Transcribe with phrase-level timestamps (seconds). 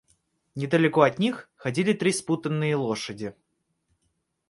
[0.55, 3.35] Недалеко от них ходили три спутанные лошади.